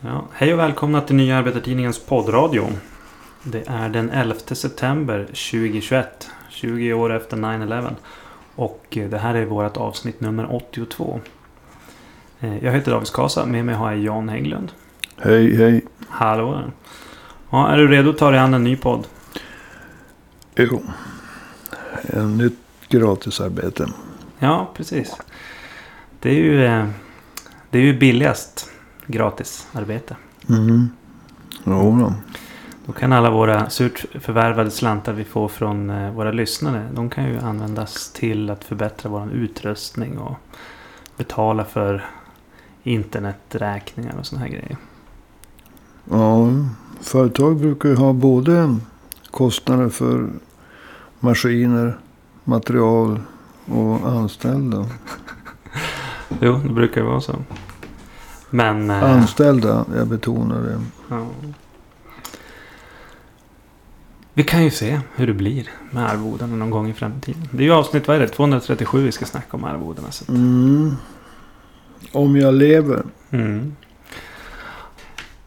[0.00, 2.68] Ja, hej och välkomna till Nya Arbetartidningens poddradio.
[3.42, 6.28] Det är den 11 september 2021.
[6.50, 7.90] 20 år efter 9-11.
[8.54, 11.20] Och det här är vårt avsnitt nummer 82.
[12.40, 13.46] Eh, Jag heter David Skasa.
[13.46, 14.72] Med mig har jag Jan Hägglund.
[15.16, 15.84] Hej, hej.
[16.08, 16.72] Hallå där.
[17.50, 19.06] Ja, är du redo att ta dig an en ny podd?
[20.56, 20.82] Jo.
[22.02, 22.58] En nytt
[22.88, 23.86] gratisarbete.
[24.38, 25.16] Ja, precis.
[26.20, 26.86] Det är ju, eh,
[27.70, 28.69] det är ju billigast
[29.10, 30.16] gratisarbete.
[30.48, 30.90] Mm.
[31.64, 32.14] Jo då.
[32.86, 36.88] Då kan alla våra surt förvärvade slantar vi får från eh, våra lyssnare.
[36.94, 40.36] De kan ju användas till att förbättra vår utrustning och
[41.16, 42.04] betala för
[42.82, 44.76] interneträkningar och såna här grejer.
[46.10, 46.48] Ja,
[47.00, 48.76] företag brukar ju ha både
[49.30, 50.28] kostnader för
[51.20, 51.98] maskiner,
[52.44, 53.20] material
[53.66, 54.86] och anställda.
[56.40, 57.34] Jo, det brukar ju vara så.
[58.50, 58.90] Men...
[58.90, 60.80] eh, Anställda, jag betonar det.
[61.08, 61.26] ja.
[64.34, 67.48] Vi kan ju se hur det blir med arvodena någon gång i framtiden.
[67.50, 68.28] Det är ju avsnitt, vad är det?
[68.28, 70.08] 237 vi ska snacka om arvodena.
[70.28, 70.94] Mm.
[72.12, 73.02] Om jag lever.
[73.30, 73.76] Mm.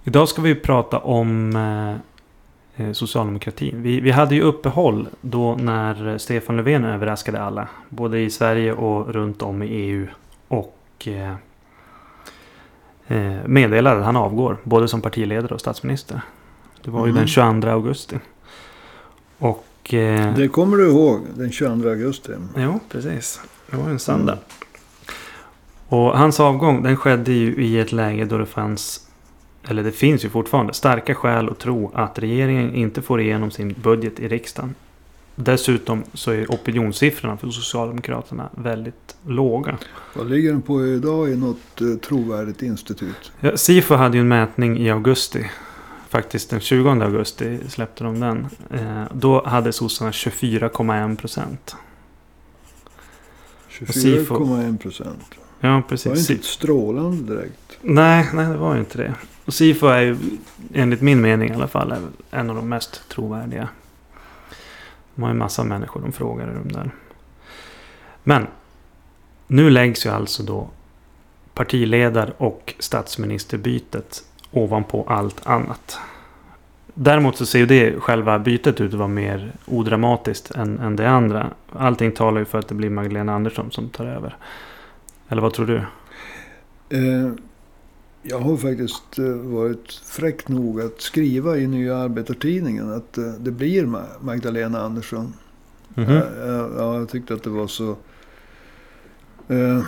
[0.04, 3.82] Idag ska vi prata om eh, eh, socialdemokratin.
[3.82, 7.68] Vi, vi hade ju uppehåll då när Stefan Löfven överraskade alla.
[7.90, 10.08] Både i Sverige och runt om i EU.
[10.48, 11.36] Och eh,
[13.08, 14.58] eh, meddelade att han avgår.
[14.64, 16.22] Både som partiledare och statsminister.
[16.84, 17.16] Det var ju Mm.
[17.20, 18.20] den 22 augusti.
[19.38, 19.94] Och...
[19.94, 22.32] Eh, Det kommer du ihåg, den 22 augusti.
[22.58, 23.42] Jo, precis.
[23.72, 24.38] Det var en söndag.
[25.88, 29.08] Och hans avgång den skedde ju i ett läge då det fanns,
[29.68, 33.76] eller det finns ju fortfarande, starka skäl att tro att regeringen inte får igenom sin
[33.84, 34.76] budget i riksdagen.
[35.36, 39.78] Dessutom så är opinionssiffrorna för Socialdemokraterna väldigt låga.
[40.16, 43.32] Vad ligger den på idag i något eh, trovärdigt institut?
[43.40, 45.50] Ja, Sifo hade ju en mätning i augusti.
[46.10, 48.48] Faktiskt den 20 augusti släppte de den.
[48.70, 51.76] Eh, då hade sossarna 24,1 procent.
[53.70, 55.24] 24,1 procent.
[55.60, 56.30] Ja, Det var precis.
[56.30, 57.78] inte strålande direkt.
[57.82, 59.14] Nej, nej det var ju inte det.
[59.46, 60.18] Och Sifo är ju
[60.74, 61.94] enligt min mening i alla fall
[62.32, 63.70] en av de mest trovärdiga.
[65.16, 66.92] De har ju massa människor de frågar i de där.
[68.24, 68.48] Men
[69.48, 70.70] nu läggs ju alltså då
[71.54, 75.98] partiledar och statsministerbytet ovanpå allt annat.
[76.94, 81.10] Däremot så ser ju det själva bytet ut att vara mer odramatiskt än, än det
[81.10, 81.50] andra.
[81.72, 84.36] Allting talar ju för att det blir Magdalena Andersson som tar över.
[85.30, 85.82] Eller vad tror du?
[86.98, 87.34] Uh,
[88.24, 93.52] jag har faktiskt eh, varit fräck nog att skriva i Nya Arbetartidningen att eh, det
[93.52, 95.34] blir Ma- Magdalena Andersson.
[95.96, 96.10] Mhm.
[96.10, 97.90] Eh, eh, ja, jag tyckte att det var så...
[99.48, 99.84] Eh,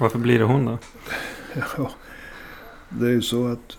[0.00, 0.78] Varför blir det hon då?
[1.76, 1.90] ja,
[2.88, 3.76] det är ju så att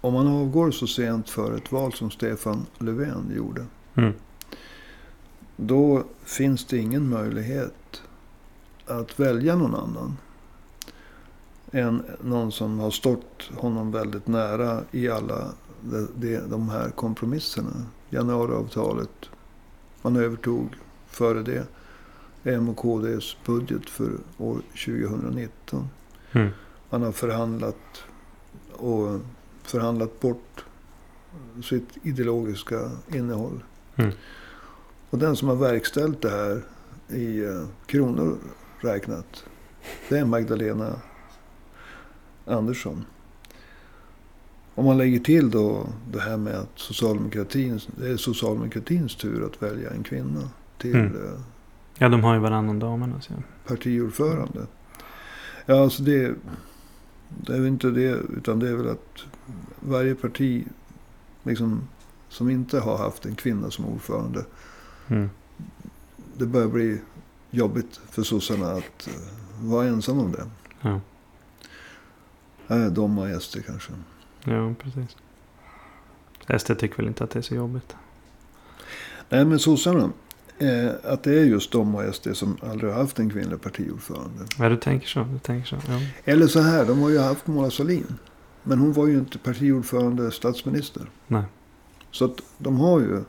[0.00, 3.66] om man avgår så sent för ett val som Stefan Löfven gjorde.
[3.94, 4.12] Mm.
[5.56, 8.02] Då finns det ingen möjlighet
[8.86, 10.16] att välja någon annan.
[11.72, 17.86] Än någon som har stått honom väldigt nära i alla de, de, de här kompromisserna.
[18.10, 19.30] Januariavtalet.
[20.02, 20.76] Man övertog
[21.06, 21.66] före det
[22.44, 25.88] M och KDs budget för år 2019.
[26.32, 26.50] Mm.
[26.90, 28.04] Man har förhandlat
[28.72, 29.20] och
[29.62, 30.64] förhandlat bort
[31.64, 33.64] sitt ideologiska innehåll.
[33.96, 34.12] Mm.
[35.10, 36.62] Och den som har verkställt det här
[37.08, 38.38] i eh, kronor
[38.80, 39.44] räknat.
[40.08, 40.92] Det är Magdalena
[42.50, 43.04] Andersson.
[44.74, 49.62] Om man lägger till då det här med att socialdemokratin, det är socialdemokratins tur att
[49.62, 51.06] välja en kvinna till Mm.
[51.26, 51.40] eh,
[51.98, 53.20] Ja, de har ju varannan damerna.
[53.20, 53.32] Så.
[53.66, 54.66] partiordförande.
[55.66, 56.34] Ja, alltså det,
[57.28, 58.10] det är väl inte det.
[58.36, 59.22] Utan det är väl att
[59.80, 60.64] varje parti
[61.42, 61.80] liksom,
[62.28, 64.44] som inte har haft en kvinna som ordförande.
[65.08, 65.30] Mm.
[66.36, 66.98] Det börjar bli
[67.50, 69.14] jobbigt för sossarna att eh,
[69.68, 70.46] vara ensam om det.
[70.80, 71.00] Ja.
[72.76, 73.92] De och SD kanske.
[74.44, 75.16] ja, precis.
[76.62, 77.96] SD tycker väl inte att det är så jobbigt.
[79.28, 80.10] Nej, men sossarna.
[80.58, 84.44] Eh, att det är just de och SD som aldrig har haft en kvinnlig partiordförande.
[84.58, 85.22] Ja, du tänker så.
[85.22, 85.76] Du tänker så.
[85.88, 86.00] Ja.
[86.24, 88.14] Eller så här, de har ju haft Mona Sahlin.
[88.62, 91.10] Men hon var ju inte partiordförande statsminister.
[91.26, 91.44] Nej.
[92.10, 93.22] Så att de har ju...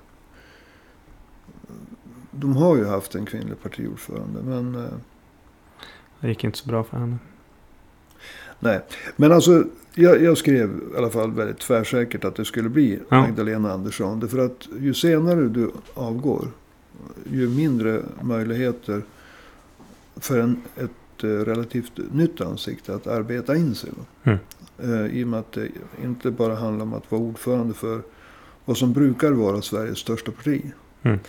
[2.31, 4.41] De har ju haft en kvinnlig partiordförande.
[4.41, 4.91] Men eh,
[6.19, 7.17] Det gick inte så bra för henne.
[8.61, 8.81] Nej.
[9.15, 9.63] Men alltså,
[9.93, 13.21] jag, jag skrev i alla fall väldigt tvärsäkert att det skulle bli Ja.
[13.21, 14.19] Magdalena Andersson.
[14.19, 16.47] Därför att ju senare du avgår,
[17.31, 19.01] ju mindre möjligheter
[20.15, 23.89] för en, ett eh, relativt nytt ansikte att arbeta in sig.
[24.23, 24.39] Mm.
[24.83, 25.67] Eh, I och med att det
[26.03, 28.01] inte bara handlar om att vara ordförande för
[28.65, 30.61] vad som brukar vara Sveriges största parti.
[31.03, 31.19] Mm.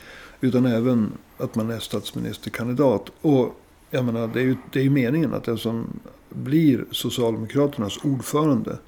[0.40, 3.12] Utan även att man är statsministerkandidat.
[3.20, 6.00] Och jag menar, det är ju det är ju meningen att den som
[6.34, 8.78] blir Socialdemokraternas ordförande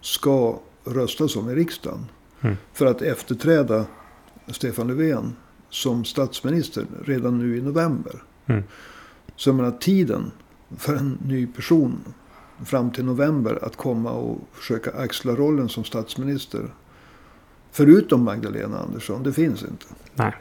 [0.00, 2.06] ska röstas om i riksdagen.
[2.40, 2.56] Mm.
[2.72, 3.86] För att efterträda
[4.46, 5.36] Stefan Löfven
[5.70, 8.22] som statsminister redan nu i november.
[8.46, 8.62] Mm.
[9.36, 10.30] Så jag menar tiden
[10.76, 12.00] för en ny person
[12.64, 16.62] fram till november att komma och försöka axla rollen som statsminister.
[17.72, 19.86] Förutom Magdalena Andersson, det finns inte.
[20.14, 20.32] Nej.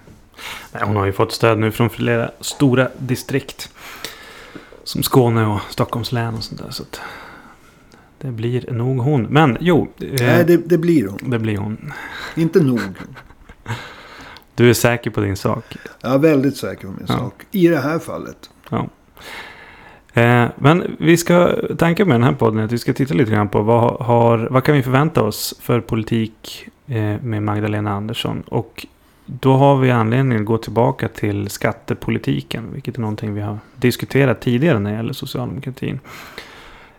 [0.72, 3.70] Nej, hon har ju fått stöd nu från flera stora distrikt.
[4.90, 6.70] Som Skåne och Stockholms län och sånt där.
[6.72, 6.84] Så
[8.22, 9.24] det blir nog hon.
[9.24, 9.88] Men jo.
[10.02, 11.30] Eh, Nej, det, det blir hon.
[11.32, 11.94] det blir hon.
[12.36, 12.80] Inte nog.
[14.56, 15.64] Du är säker på din sak.
[16.02, 17.18] Jag är väldigt säker på min Ja.
[17.18, 17.34] sak.
[17.52, 18.50] I det här fallet.
[20.14, 23.32] Eh, men vi ska, tanken med den här podden är att vi ska titta lite
[23.32, 28.42] grann på vad, har, vad kan vi förvänta oss för politik eh, med Magdalena Andersson.
[28.48, 28.86] Och
[29.32, 32.74] då har vi anledning att gå tillbaka till skattepolitiken.
[32.74, 36.00] Vilket är någonting vi har diskuterat tidigare när det gäller socialdemokratin.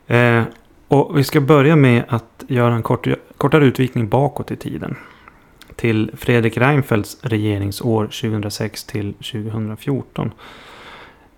[0.07, 0.43] Eh,
[0.89, 3.07] och vi ska börja med att göra en kort,
[3.37, 4.97] kortare utvikning bakåt i tiden.
[5.77, 10.33] Till Fredrik Reinfeldts regeringsår 2006 till 2014.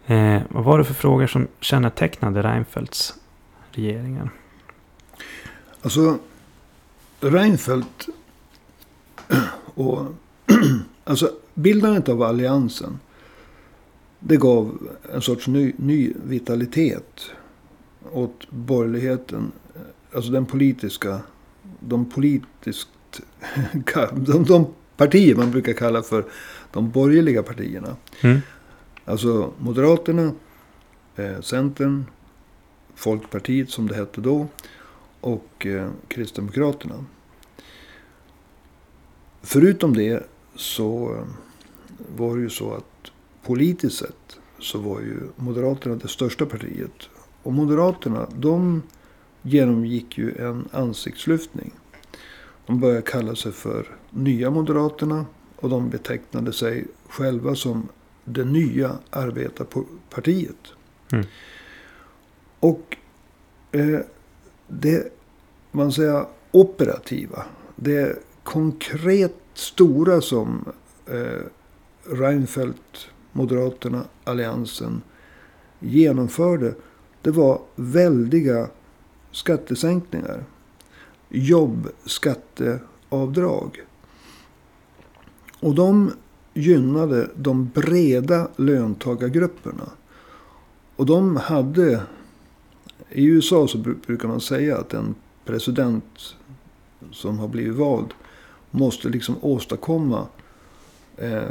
[0.06, 3.15] Eh, vad var det för frågor som kännetecknade Reinfeldts
[3.71, 4.31] regeringar?
[5.83, 6.19] Alltså,
[7.21, 8.09] Reinfeldt
[9.75, 10.06] och
[11.05, 12.99] alltså bildandet av alliansen.
[14.19, 17.31] Det gav en sorts ny, ny vitalitet
[18.12, 19.53] åt borgerligheten.
[20.15, 21.21] Alltså den politiska,
[21.81, 23.21] de politiskt,
[24.12, 24.67] de, de
[24.97, 26.25] partier man brukar kalla för
[26.73, 27.97] de borgerliga partierna.
[28.21, 28.41] Mm.
[29.05, 30.33] Alltså Moderaterna,
[31.17, 32.05] eh, Centern,
[32.94, 34.47] Folkpartiet som det hette då
[35.21, 37.05] och eh, Kristdemokraterna.
[39.43, 41.25] Förutom det så eh,
[42.16, 43.12] var det ju så att
[43.43, 47.08] politiskt sett så var ju Moderaterna det största partiet.
[47.43, 48.82] Och Moderaterna de
[49.43, 51.72] genomgick ju en ansiktslyftning.
[52.66, 55.26] De började kalla sig för Nya Moderaterna
[55.56, 57.88] och de betecknade sig själva som
[58.25, 60.72] det nya arbetarpartiet.
[61.12, 61.26] Mm.
[62.60, 62.96] Och
[63.72, 64.00] eh,
[64.69, 65.12] det
[65.70, 67.44] man säger operativa,
[67.76, 70.64] det konkret stora som
[71.06, 71.43] eh,
[72.04, 75.02] Reinfeldt, Moderaterna, Alliansen
[75.81, 76.75] genomförde.
[77.22, 78.69] Det var väldiga
[79.31, 80.44] skattesänkningar.
[81.28, 83.82] Jobbskatteavdrag.
[85.60, 86.12] Och de
[86.55, 89.90] gynnade de breda löntagargrupperna.
[90.96, 92.02] Och de hade...
[93.10, 95.14] I USA så brukar man säga att en
[95.44, 96.37] president
[97.12, 98.14] som har blivit vald
[98.72, 100.26] måste liksom åstadkomma
[101.16, 101.42] eh,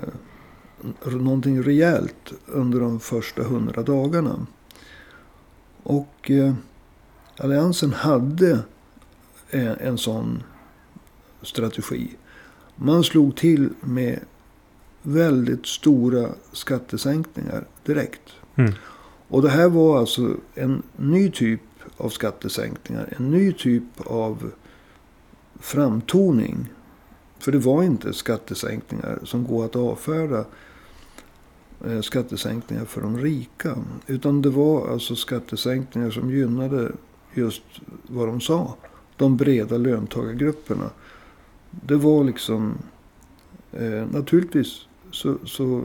[1.05, 4.47] någonting rejält under de första hundra dagarna.
[5.83, 6.53] Och eh,
[7.37, 8.59] Alliansen hade
[9.49, 10.43] en, en sån
[11.41, 12.11] strategi.
[12.75, 14.19] Man slog till med
[15.01, 18.21] väldigt stora skattesänkningar direkt.
[18.55, 18.73] Mm.
[19.27, 21.61] Och det här var alltså en ny typ
[21.97, 23.13] av skattesänkningar.
[23.17, 24.51] En ny typ av
[25.59, 26.69] framtoning.
[27.41, 30.45] För det var inte skattesänkningar som går att avfärda.
[31.85, 33.77] Eh, skattesänkningar för de rika.
[34.07, 36.91] Utan det var alltså skattesänkningar som gynnade
[37.33, 37.63] just
[38.07, 38.75] vad de sa.
[39.17, 40.89] De breda löntagargrupperna.
[41.71, 42.77] Det var liksom...
[43.71, 45.83] Eh, naturligtvis så, så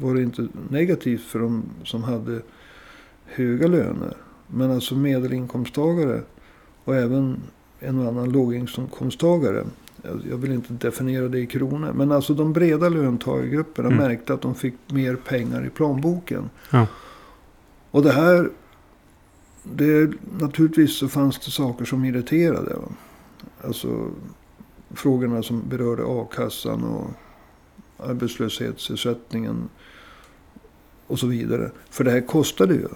[0.00, 2.42] var det inte negativt för de som hade
[3.24, 4.16] höga löner.
[4.46, 6.22] Men alltså medelinkomsttagare
[6.84, 7.40] och även
[7.80, 9.64] en och annan låginkomsttagare.
[10.04, 11.92] Jag jag vill inte definiera det i kronor.
[11.92, 13.98] Men alltså de breda löntagargrupperna Mm.
[13.98, 16.50] märkte att de fick mer pengar i plånboken.
[16.70, 16.86] Ja.
[17.90, 18.50] Och det här.
[19.62, 22.74] Det, naturligtvis så fanns det saker som irriterade.
[22.74, 22.88] Va?
[23.64, 24.10] Alltså
[24.90, 27.10] frågorna som berörde a-kassan och
[28.08, 29.68] arbetslöshetsersättningen.
[31.06, 31.70] Och så vidare.
[31.90, 32.88] För det här kostade ju.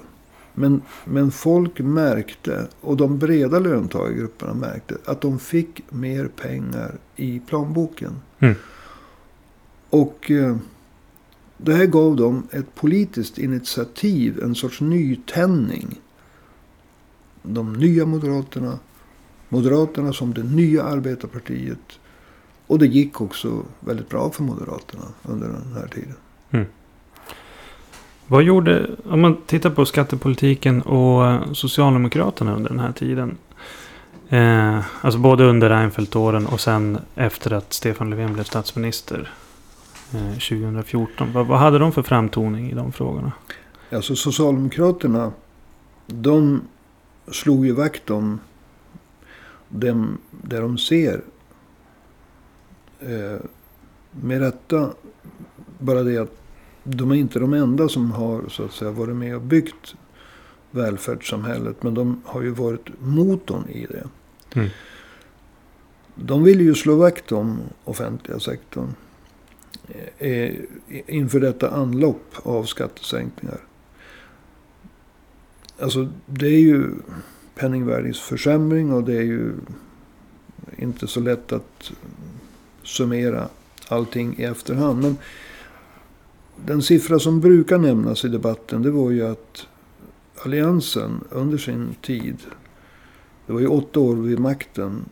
[0.59, 7.41] Men, men folk märkte, och de breda löntagargrupperna märkte, att de fick mer pengar i
[7.41, 8.21] plånboken.
[8.39, 8.55] Mm.
[9.91, 10.57] Och eh,
[11.57, 16.01] det här gav dem ett politiskt initiativ, en sorts nytändning.
[17.43, 18.79] De nya Moderaterna,
[19.49, 21.99] Moderaterna som det nya arbetarpartiet.
[22.67, 26.17] Och det gick också väldigt bra för Moderaterna under den här tiden.
[28.31, 33.37] Vad gjorde, om man tittar på skattepolitiken och eh, Socialdemokraterna under den här tiden.
[34.29, 39.33] Eh, alltså både under Reinfeldt-åren och sen efter att Stefan Löfven blev statsminister.
[40.13, 41.33] Eh, 2014.
[41.33, 43.33] Vad, vad hade de för framtoning i de frågorna?
[43.93, 45.33] Alltså Socialdemokraterna.
[46.07, 46.63] De
[47.33, 48.41] slog ju vakt om
[49.69, 51.21] dem där de ser.
[53.01, 53.41] Eh,
[54.11, 54.91] med rätta.
[55.79, 56.48] Bara det att
[56.97, 59.95] de är inte de enda som har så att säga varit med och byggt
[60.71, 61.83] välfärdssamhället.
[61.83, 64.09] Men de har ju varit motorn i det.
[64.55, 64.69] Mm.
[66.15, 68.95] De vill ju slå vakt om offentliga sektorn.
[70.19, 70.55] Eh,
[71.07, 73.61] inför detta anlopp av skattesänkningar.
[75.79, 76.91] Alltså det är ju
[77.55, 79.53] penningvärdesförsämring och det är ju
[80.77, 81.93] inte så lätt att
[82.83, 83.49] summera
[83.89, 85.03] allting i efterhand.
[85.03, 85.17] Men
[86.67, 89.67] den siffra som brukar nämnas i debatten det var ju att
[90.45, 92.37] alliansen under sin tid,
[93.47, 95.05] det var ju åtta år vid makten.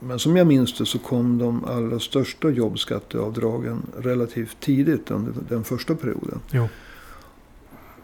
[0.00, 5.64] Men som jag minns det så kom de allra största jobbskatteavdragen relativt tidigt under den
[5.64, 6.40] första perioden.
[6.50, 6.68] Jo.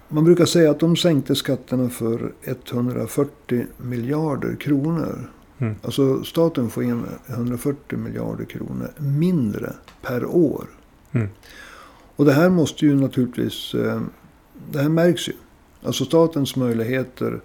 [0.09, 5.30] Man brukar säga att de sänkte skatterna för 140 miljarder kronor.
[5.59, 5.75] Mm.
[5.82, 10.66] Alltså staten får in 140 miljarder kronor mindre per år.
[11.12, 11.28] Mm.
[12.16, 14.02] Och det här måste ju naturligtvis, eh,
[14.71, 15.33] det här märks ju.
[15.83, 17.40] Alltså statens möjligheter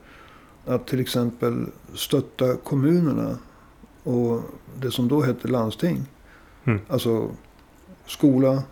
[0.65, 3.37] att till exempel stötta kommunerna
[4.03, 4.41] och
[4.79, 6.05] det som då hette landsting.
[6.63, 6.79] Mm.
[6.87, 7.29] Alltså
[8.05, 8.63] skola,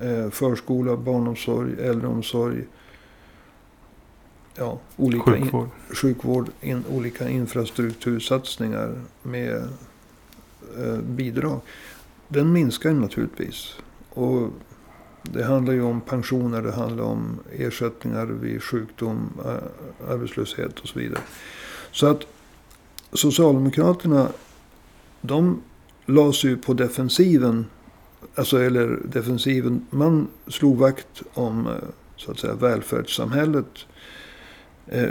[0.00, 2.66] eh, förskola, barnomsorg, äldreomsorg.
[4.54, 5.68] Ja, olika in, Sjukvård.
[5.94, 9.68] sjukvård, in, olika infrastruktursatsningar med
[10.78, 11.60] eh, bidrag.
[12.28, 13.74] Den minskar naturligtvis.
[14.10, 14.50] Och
[15.22, 19.30] det handlar ju om pensioner, det handlar om ersättningar vid sjukdom,
[20.08, 21.20] arbetslöshet och så vidare.
[21.92, 22.22] Så att
[23.12, 24.28] Socialdemokraterna,
[25.20, 25.62] de
[26.06, 27.66] la sig ju på defensiven.
[28.34, 29.86] Alltså, eller defensiven.
[29.90, 31.68] Man slog vakt om
[32.16, 33.78] så att säga välfärdssamhället.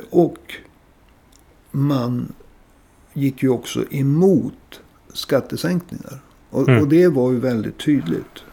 [0.10, 0.56] Och
[1.72, 2.34] man
[3.13, 4.82] gick ju också emot
[5.13, 6.20] skattesänkningar.
[6.50, 6.82] Och, Mm.
[6.82, 8.44] och det var ju väldigt tydligt.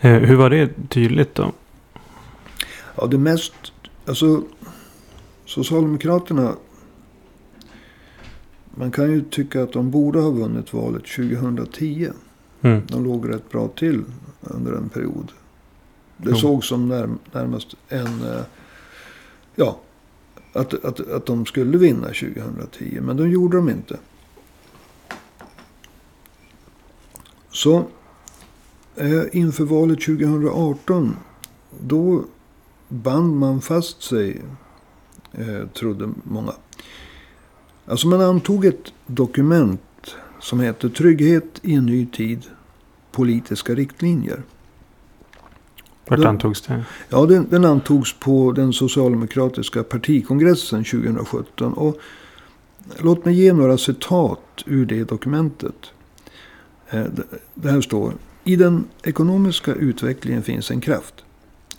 [0.00, 1.52] Eh, hur var det tydligt då?
[2.96, 3.54] Ja, det mest...
[4.06, 4.42] Alltså,
[5.44, 6.54] Socialdemokraterna...
[8.74, 12.10] Man kan ju tycka att de borde ha vunnit valet 2010.
[12.62, 12.82] Mm.
[12.86, 14.04] De låg rätt bra till
[14.40, 15.32] under en period.
[16.16, 16.36] Det Jo.
[16.36, 18.06] såg som närm, närmast en...
[18.06, 18.40] eh,
[19.54, 19.80] Ja,
[20.52, 22.98] att, att, att de skulle vinna 2010.
[23.02, 23.96] Men de gjorde de inte.
[27.50, 27.86] Så
[29.32, 31.16] inför valet 2018.
[31.80, 32.24] Då
[32.88, 34.42] band man fast sig.
[35.32, 36.52] Eh, trodde många.
[37.86, 39.80] Alltså man antog ett dokument
[40.40, 42.46] som heter Trygghet i en ny tid.
[43.12, 44.42] Politiska riktlinjer.
[46.06, 46.84] Vart antogs det?
[47.08, 51.72] Ja, den, den antogs på den socialdemokratiska partikongressen 2017.
[51.72, 51.96] Och
[52.98, 55.92] låt mig ge några citat ur det dokumentet.
[56.90, 57.04] Eh,
[57.54, 58.12] Det här står.
[58.48, 61.14] I den ekonomiska utvecklingen finns en kraft.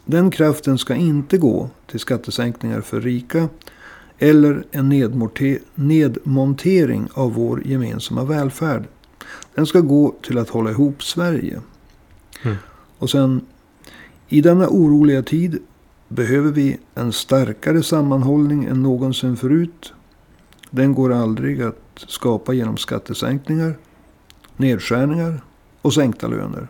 [0.06, 3.50] Den kraften ska inte gå till skattesänkningar för rika
[4.18, 8.84] eller en nedmonte- nedmontering av vår gemensamma välfärd.
[9.56, 11.62] Den ska gå till att hålla ihop Sverige.
[12.44, 12.58] Mm.
[12.98, 13.42] Och sen
[14.28, 15.60] i denna oroliga tid
[16.08, 19.94] behöver vi en starkare sammanhållning än någonsin förut.
[20.70, 23.78] Den går aldrig att skapa genom skattesänkningar,
[24.58, 25.42] nedskärningar
[25.82, 26.68] och sänkta löner.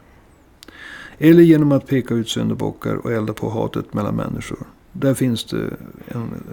[1.18, 4.60] Eller genom att peka ut syndabockar och elda på hatet mellan människor.
[4.92, 5.70] Där finns det
[6.08, 6.44] en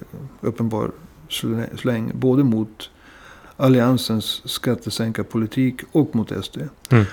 [0.41, 0.91] uppenbar
[1.29, 2.91] slä- släng både mot
[3.57, 6.59] Alliansens skattesänkarpolitik och mot SD.
[6.89, 7.05] Mm.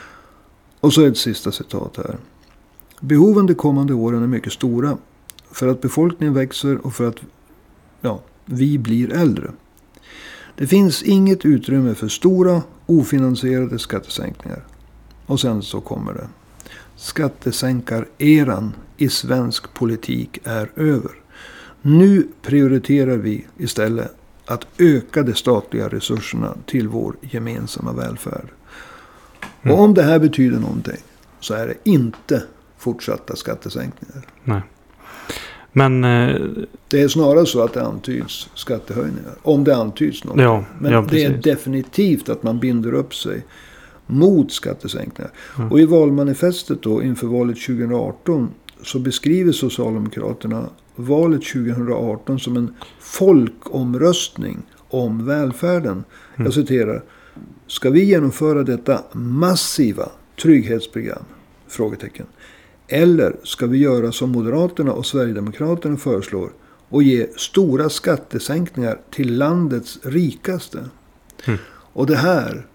[0.79, 2.17] Och så ett sista citat här.
[2.99, 4.97] Behoven de kommande åren är mycket stora.
[5.51, 7.17] För att befolkningen växer och för att
[8.01, 9.51] ja, vi blir äldre.
[10.55, 14.63] Det finns inget utrymme för stora ofinansierade skattesänkningar.
[15.25, 16.27] Och sen så kommer det.
[16.95, 21.11] Skattesänkareran i svensk politik är över.
[21.81, 24.15] Nu prioriterar vi istället
[24.45, 28.47] att öka de statliga resurserna till vår gemensamma välfärd.
[29.61, 29.75] Mm.
[29.75, 31.01] Och om det här betyder någonting
[31.39, 32.43] så är det inte
[32.77, 34.25] fortsatta skattesänkningar.
[34.43, 34.61] Nej.
[35.71, 36.41] Men eh,
[36.87, 39.33] Det är snarare så att det antyds skattehöjningar.
[39.41, 40.41] Om det antyds något.
[40.41, 43.45] ja, Men ja, det är definitivt att man binder upp sig
[44.07, 45.31] mot skattesänkningar.
[45.57, 45.71] Mm.
[45.71, 48.51] Och i valmanifestet då inför valet 2018
[48.83, 54.57] så beskriver Socialdemokraterna valet 2018 som en folkomröstning
[54.89, 55.91] om välfärden.
[55.91, 56.45] Mm.
[56.45, 57.03] Jag citerar.
[57.67, 60.09] Ska vi genomföra detta massiva
[60.41, 61.23] trygghetsprogram?
[61.67, 62.25] Frågetecken.
[62.87, 66.51] Eller ska vi göra som Moderaterna och Sverigedemokraterna föreslår
[66.89, 70.89] och ge stora skattesänkningar till landets rikaste?
[71.45, 71.59] Mm.
[71.93, 72.67] Och det här,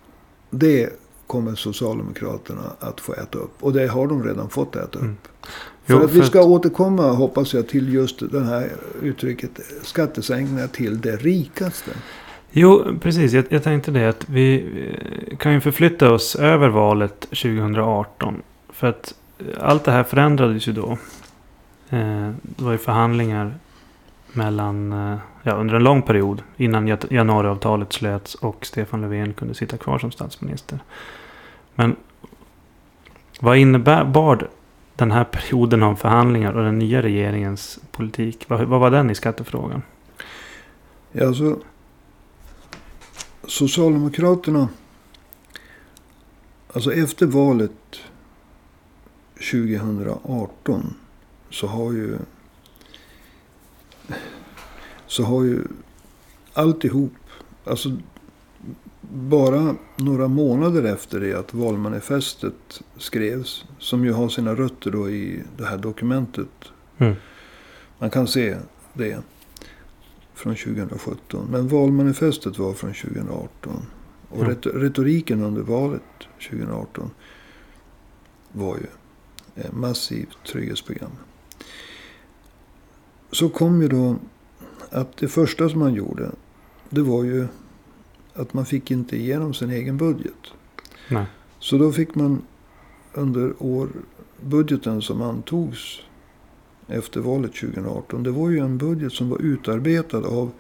[0.51, 0.91] det
[1.29, 3.53] kommer Socialdemokraterna att få äta upp.
[3.61, 5.05] Och det har de redan fått äta upp.
[5.05, 5.17] Mm.
[5.89, 9.51] För Jo, att vi för ska återkomma, hoppas jag, till just det här uttrycket
[9.83, 11.91] skattesänkningar till det rikaste.
[12.51, 13.33] Jo, precis.
[13.33, 14.67] Jag, jag tänkte det att vi
[15.31, 18.43] eh, kan ju förflytta oss över valet 2018.
[18.69, 20.99] För att eh, allt det här förändrades ju då.
[21.91, 23.55] Eh, det var ju förhandlingar
[24.33, 24.93] mellan,
[25.43, 30.11] ja, under en lång period innan januariavtalet slöts och Stefan Löfven kunde sitta kvar som
[30.11, 30.79] statsminister.
[31.79, 31.97] Men
[33.41, 34.05] vad innebär
[34.97, 38.45] den här perioden av förhandlingar och den nya regeringens politik?
[38.49, 39.83] Vad, vad var den i skattefrågan?
[41.13, 41.59] Ja, alltså,
[43.47, 44.69] Socialdemokraterna,
[46.73, 48.01] alltså efter valet
[49.53, 50.95] 2018
[51.51, 52.19] så har ju
[55.07, 55.65] så har ju
[56.53, 57.13] alltihop,
[57.65, 57.97] alltså
[59.01, 65.43] bara några månader efter det att valmanifestet skrevs, som ju har sina rötter då i
[65.57, 66.49] det här dokumentet.
[66.99, 67.15] Mm.
[67.99, 68.57] Man kan se
[68.95, 69.19] det
[70.35, 71.47] från 2017.
[71.51, 73.87] Men valmanifestet var från 2018.
[74.29, 76.03] Och ret- retoriken under valet
[76.51, 77.11] 2018
[78.53, 78.87] var ju
[79.73, 81.11] massivt trygghetsprogram.
[83.33, 84.17] Så kom ju då
[84.91, 86.31] att det första som man gjorde,
[86.91, 87.47] det var ju
[88.39, 90.53] att man fick inte igenom sin egen budget.
[91.09, 91.27] Nej.
[91.59, 92.43] Så då fick man
[93.15, 93.89] under år,
[94.41, 96.01] budgeten som antogs
[96.87, 98.23] efter valet 2018.
[98.23, 100.51] Det var ju en budget som var utarbetad av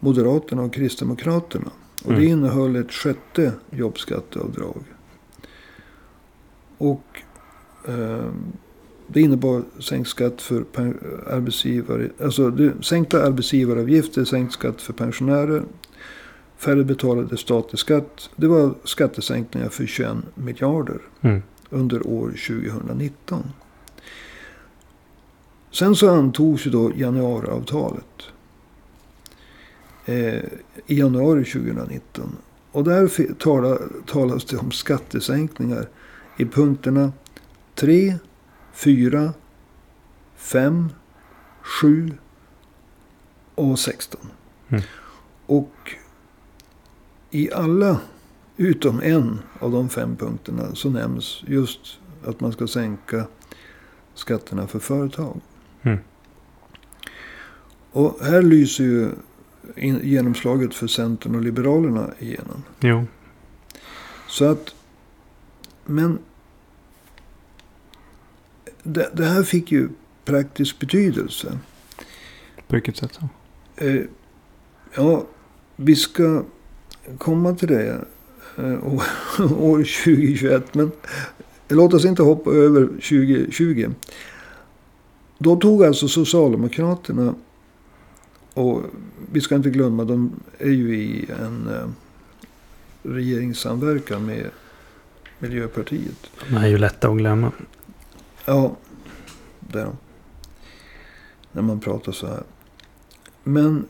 [0.00, 1.70] Moderaterna och Kristdemokraterna.
[2.04, 2.28] Och det Mm.
[2.28, 4.84] innehöll ett sjätte jobbskatteavdrag.
[6.78, 7.22] Och
[7.88, 8.24] eh,
[9.08, 10.64] det innebar sänkt skatt för
[11.30, 12.10] arbetsgivare.
[12.22, 15.62] Alltså det, sänkta arbetsgivaravgifter, sänkt skatt för pensionärer.
[16.56, 18.30] Färre betalade statlig skatt.
[18.36, 21.42] Det var skattesänkningar för 21 miljarder Mm.
[21.70, 23.42] under år 2019.
[25.70, 28.22] Sen så antogs ju då januariavtalet.
[30.04, 30.34] Eh,
[30.86, 32.36] I januari 2019.
[32.72, 35.88] Och där tala, talas det om skattesänkningar
[36.36, 37.12] i punkterna
[37.74, 38.14] 3,
[38.72, 39.32] 4,
[40.36, 40.88] 5,
[41.62, 42.12] 7
[43.54, 44.20] och 16.
[44.68, 44.82] Mm.
[45.46, 45.94] Och
[47.30, 48.00] i alla
[48.56, 53.26] utom en av de fem punkterna så nämns just att man ska sänka
[54.14, 55.40] skatterna för företag.
[55.82, 55.98] Mm.
[57.92, 59.10] Och här lyser ju
[60.02, 62.62] genomslaget för Centern och Liberalerna igenom.
[62.80, 63.06] Jo.
[64.28, 64.74] Så att,
[65.84, 66.18] men
[68.82, 69.88] det, det här fick ju
[70.24, 71.58] praktisk betydelse.
[72.66, 73.28] På vilket sätt så?
[73.84, 74.02] Eh,
[74.94, 75.26] ja,
[75.76, 76.44] vi ska
[77.18, 78.04] komma till det
[78.56, 79.02] eh, år,
[79.58, 80.74] år 2021.
[80.74, 80.90] Men
[81.68, 83.90] låt oss inte hoppa över 2020.
[85.38, 87.34] Då tog alltså Socialdemokraterna,
[88.54, 88.82] och
[89.32, 91.88] vi ska inte glömma, de är ju i en eh,
[93.02, 94.50] regeringssamverkan med
[95.38, 96.30] Miljöpartiet.
[96.48, 97.52] De är ju lätta att glömma.
[98.44, 98.76] Ja,
[99.60, 99.96] det är de.
[101.52, 102.42] När man pratar så här.
[103.42, 103.84] Men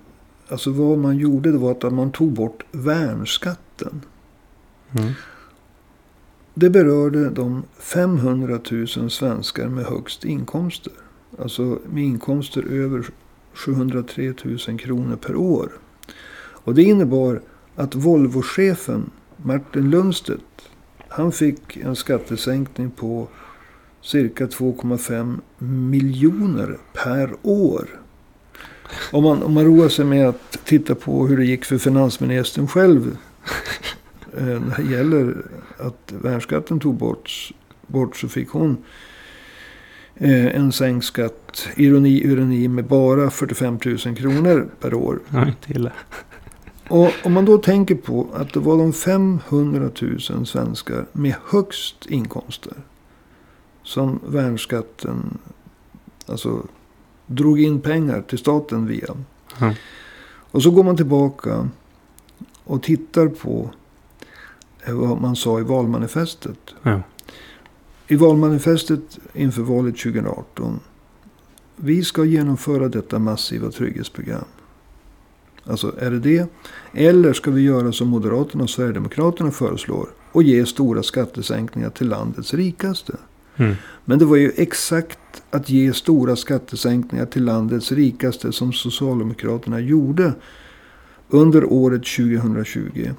[0.48, 4.02] alltså vad man gjorde det var att man tog bort värnskatten.
[4.98, 5.12] Mm.
[6.54, 10.92] Det berörde de 500 000 svenskar med högst inkomster.
[11.38, 13.06] Alltså med inkomster över
[13.54, 14.34] 703
[14.68, 15.72] 000 kronor per år.
[16.38, 17.42] Och det innebar
[17.74, 20.68] att Volvo-chefen Martin Lundstedt.
[21.08, 23.28] Han fick en skattesänkning på
[24.02, 28.00] cirka 2,5 miljoner per år.
[29.12, 32.68] Om man, om man roar sig med att titta på hur det gick för finansministern
[32.68, 33.16] själv.
[34.36, 35.36] eh, När det gäller
[35.78, 37.52] att värnskatten tog bort,
[37.86, 38.76] bort så fick hon
[40.14, 45.20] eh, en sänkt skatt, ironi, ironi, med bara 45 000 kronor per år.
[45.30, 45.92] Ja, inte illa.
[46.88, 49.90] Och om man då tänker på att det var de 500
[50.30, 52.72] 000 svenskar med högst inkomster.
[53.82, 55.38] Som värnskatten
[56.26, 56.62] alltså
[57.26, 59.16] drog in pengar till staten via.
[59.60, 59.74] Ja.
[60.50, 61.68] Och så går man tillbaka
[62.64, 63.70] och tittar på
[64.84, 66.58] eh, vad man sa i valmanifestet.
[66.82, 67.02] Ja.
[68.08, 70.80] I valmanifestet inför valet 2018.
[71.76, 74.44] Vi ska genomföra detta massiva trygghetsprogram.
[75.64, 76.48] Alltså är det det?
[76.92, 82.54] Eller ska vi göra som Moderaterna och Sverigedemokraterna föreslår och ge stora skattesänkningar till landets
[82.54, 83.16] rikaste?
[83.56, 83.74] Mm.
[84.04, 90.32] Men det var ju exakt att ge stora skattesänkningar till landets rikaste som Socialdemokraterna gjorde
[91.28, 93.10] under året 2020.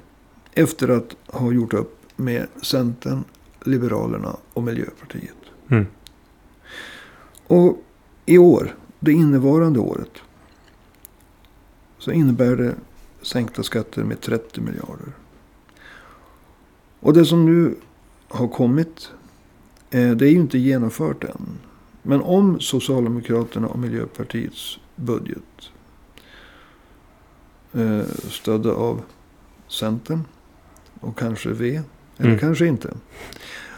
[0.54, 3.24] Efter att ha gjort upp med Centern,
[3.64, 5.36] Liberalerna och Miljöpartiet.
[5.68, 5.86] Mm.
[7.46, 7.82] Och
[8.26, 10.12] i år, det innevarande året.
[11.98, 12.74] Så innebär det
[13.22, 15.12] sänkta skatter med 30 miljarder.
[17.00, 17.74] Och det som nu
[18.28, 19.10] har kommit.
[19.90, 21.58] Eh, Det är ju inte genomfört än.
[22.02, 25.42] Men om Socialdemokraterna och Miljöpartiets budget.
[27.72, 29.00] eh, Stödda av
[29.68, 30.20] Centern.
[31.00, 31.80] Och kanske V.
[32.16, 32.38] Eller Mm.
[32.40, 32.94] kanske inte.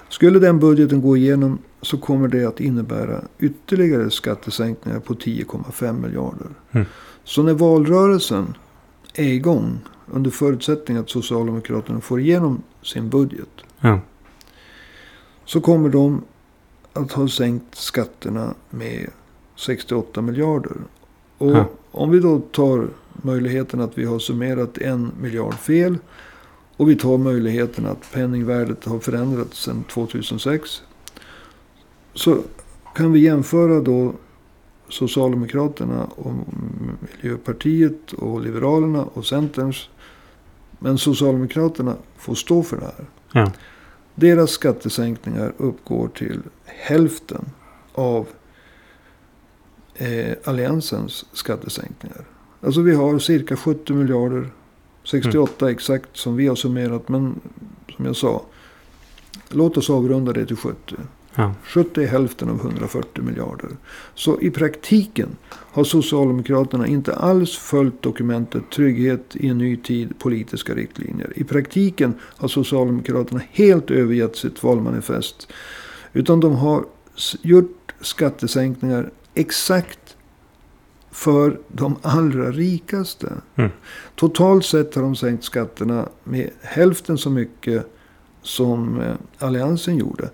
[0.08, 6.46] Skulle den budgeten gå igenom så kommer det att innebära ytterligare skattesänkningar på 10,5 miljarder.
[6.70, 6.86] Mm.
[7.24, 8.54] Så när valrörelsen
[9.14, 9.78] är igång,
[10.12, 13.48] under förutsättning att Socialdemokraterna får igenom sin budget,
[13.80, 14.00] Ja.
[15.50, 16.22] Så kommer de
[16.92, 19.10] att ha sänkt skatterna med
[19.56, 20.76] 68 miljarder.
[21.38, 21.64] Och Ja.
[21.90, 25.98] om vi då tar möjligheten att vi har summerat en miljard fel.
[26.76, 30.82] Och vi tar möjligheten att penningvärdet har förändrats sedan 2006.
[32.14, 32.38] Så
[32.94, 34.12] kan vi jämföra då
[34.88, 36.32] Socialdemokraterna och
[37.00, 39.88] Miljöpartiet och Liberalerna och Centerns.
[40.78, 43.06] Men Socialdemokraterna får stå för det här.
[43.32, 43.52] Ja.
[44.14, 47.44] Deras skattesänkningar uppgår till hälften
[47.92, 48.26] av
[49.94, 52.24] eh, Alliansens skattesänkningar.
[52.60, 54.50] Alltså vi har cirka 70 miljarder.
[55.04, 57.08] 68 exakt som vi har summerat.
[57.08, 57.40] Men
[57.96, 58.42] som jag sa.
[59.48, 60.96] Låt oss avrunda det till 70.
[61.34, 61.54] Ja.
[61.62, 63.70] 70 är hälften av 140 miljarder.
[64.14, 70.74] Så i praktiken har Socialdemokraterna inte alls följt dokumentet Trygghet i en ny tid, politiska
[70.74, 71.32] riktlinjer.
[71.36, 75.52] I praktiken har Socialdemokraterna helt övergett sitt valmanifest.
[76.12, 76.84] Utan de har
[77.42, 80.16] gjort skattesänkningar exakt
[81.10, 83.32] för de allra rikaste.
[83.56, 83.70] Mm.
[84.14, 87.86] Totalt sett har de sänkt skatterna med hälften så mycket
[88.42, 90.30] som eh, Alliansen gjorde.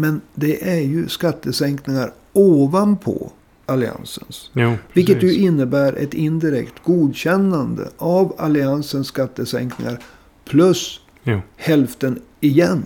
[0.00, 3.32] Men det är ju skattesänkningar ovanpå
[3.66, 4.50] Alliansens.
[4.52, 10.02] Jo, Vilket ju innebär ett indirekt godkännande av Alliansens skattesänkningar.
[10.44, 11.40] Plus Jo.
[11.56, 12.82] hälften igen.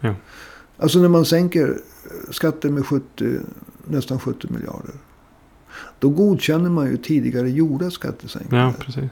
[0.00, 0.14] Ja.
[0.78, 1.78] Alltså när man sänker
[2.30, 3.38] skatten med 70,
[3.84, 4.94] nästan 70 miljarder.
[5.98, 8.74] Då godkänner man ju tidigare gjorda skattesänkningar.
[8.96, 9.02] Ja.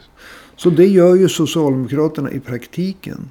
[0.56, 3.30] Så det gör ju Socialdemokraterna i praktiken.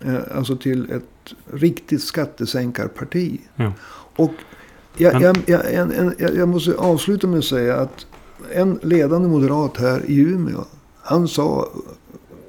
[0.00, 1.04] Eh, alltså till ett
[1.52, 3.40] riktigt skattesänkarparti.
[3.56, 3.72] Ja.
[4.16, 4.32] Och
[4.96, 8.06] jag, jag, jag, en, en, jag, måste avsluta med att säga att
[8.52, 10.64] en ledande moderat här i Umeå.
[11.02, 11.68] Han sa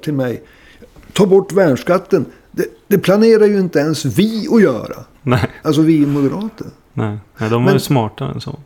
[0.04, 0.42] till mig.
[1.12, 2.26] Ta bort värnskatten.
[2.50, 5.04] Det, det planerar ju inte ens vi att göra.
[5.22, 6.66] Nej, Alltså vi moderater.
[6.92, 7.18] nej.
[7.38, 8.58] nej de var Men- ju smartare än så.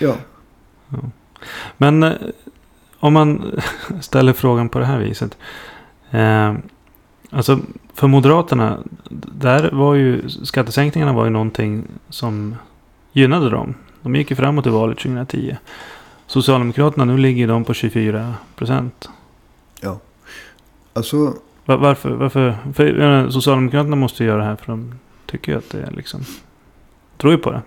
[0.00, 0.16] Ja.
[1.76, 2.12] Men eh,
[3.00, 3.60] om man
[4.00, 5.36] ställer frågan på det här viset.
[6.10, 6.54] Eh,
[7.34, 7.58] alltså
[7.94, 8.78] för Moderaterna.
[9.34, 12.56] Där var ju skattesänkningarna var ju någonting som
[13.12, 13.74] gynnade dem.
[14.02, 15.56] De gick ju framåt i valet 2010.
[16.26, 19.08] Socialdemokraterna nu ligger de på 24 procent.
[20.92, 22.10] Alltså Varför?
[22.10, 22.56] varför?
[22.74, 24.94] För Socialdemokraterna måste göra det här för de
[25.26, 26.20] tycker ju att det är liksom.
[27.16, 27.62] Tror ju på det.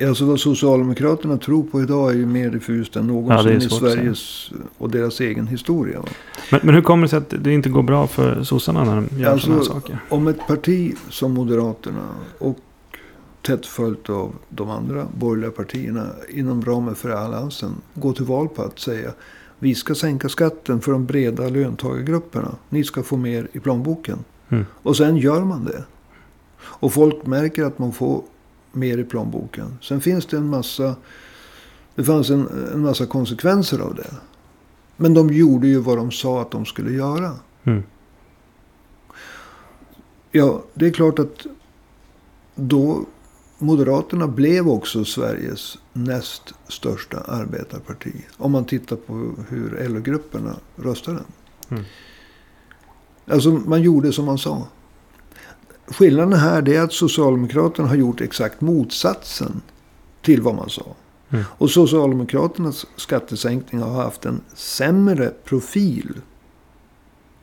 [0.00, 3.60] Alltså vad Socialdemokraterna tror på idag är ju mer diffust än Ja, någonsin är i.
[3.60, 6.02] Sveriges och deras egen historia.
[6.50, 9.20] Men, men hur kommer det sig att det inte går bra för sossarna när de
[9.20, 9.98] gör Alltså, sådana här saker?
[10.08, 12.58] Om ett parti som Moderaterna och
[13.42, 18.62] tätt följt av de andra borgerliga partierna inom ramen för alliansen går till val på
[18.62, 19.10] att säga
[19.58, 22.54] vi ska sänka skatten för de breda löntagargrupperna.
[22.68, 24.18] Ni ska få mer i plånboken.
[24.48, 24.66] Mm.
[24.72, 25.84] Och sen gör man det.
[26.58, 28.22] Och folk märker att man får
[28.76, 29.78] mer i plånboken.
[29.82, 30.96] Sen finns det en massa...
[31.94, 34.14] Det fanns en, en massa konsekvenser av det.
[34.96, 37.32] Men de gjorde ju vad de sa att de skulle göra.
[37.64, 37.82] Mm.
[40.30, 41.46] Ja, det är klart att
[42.54, 43.06] då
[43.58, 48.12] Moderaterna blev också Sveriges näst största arbetarparti.
[48.36, 51.20] Om man tittar på hur LO-grupperna röstade.
[51.68, 51.84] Mm.
[53.26, 54.66] Alltså man gjorde som man sa.
[55.88, 59.62] Skillnaden här är att Socialdemokraterna har gjort exakt motsatsen
[60.22, 60.86] till vad man sa.
[61.30, 61.44] Mm.
[61.50, 66.20] Och Socialdemokraternas skattesänkning har haft en sämre profil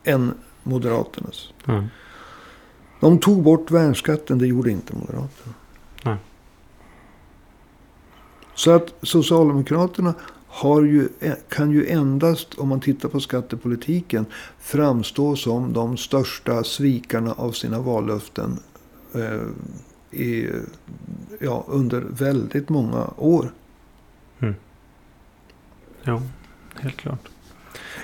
[0.03, 1.53] än Moderaternas.
[1.67, 1.85] Mm.
[2.99, 5.53] De tog bort värnskatten, det gjorde inte Moderaterna.
[6.03, 6.17] Nej.
[8.55, 10.13] Så att Socialdemokraterna
[10.81, 11.09] ju,
[11.49, 14.25] kan ju endast, om man tittar på skattepolitiken,
[14.59, 18.59] framstå som de största svikarna av sina vallöften
[19.13, 19.41] eh,
[20.11, 20.49] i,
[21.39, 23.51] ja, under väldigt många år.
[24.39, 24.55] Mm.
[26.03, 26.21] Ja,
[26.79, 27.29] helt klart.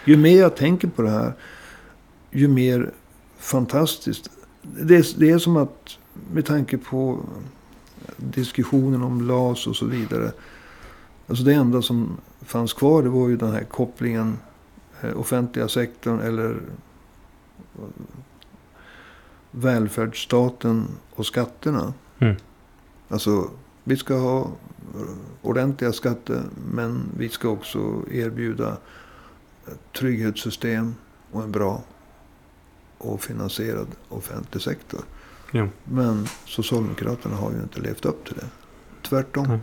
[0.06, 1.34] Ju mer jag tänker på det här,
[2.32, 2.92] ju mer
[3.38, 4.30] fantastiskt.
[4.62, 5.98] Det är, det är som att,
[6.34, 7.20] med tanke på
[8.18, 10.32] diskussionen om LAS och så vidare.
[11.28, 12.18] Alltså det enda som
[12.50, 14.38] fanns kvar det var ju den här kopplingen
[15.02, 17.84] eh, offentliga sektorn eller eh,
[19.52, 21.94] välfärdsstaten och skatterna.
[22.20, 22.36] Mm.
[23.08, 23.50] Alltså
[23.84, 24.48] vi ska ha
[25.42, 28.78] ordentliga skatter men vi ska också erbjuda
[29.68, 30.96] ett trygghetssystem
[31.32, 31.84] och en bra
[32.98, 35.02] och finansierad offentlig sektor.
[35.52, 35.68] Ja.
[35.84, 38.48] Men Socialdemokraterna har ju inte levt upp till det.
[39.02, 39.48] Tvärtom.
[39.48, 39.60] Nej.